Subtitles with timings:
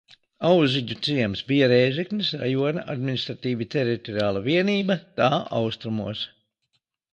[0.49, 5.31] Auziņu ciems bija Rēzeknes rajona administratīvi teritoriāla vienība tā
[5.63, 6.27] austrumos.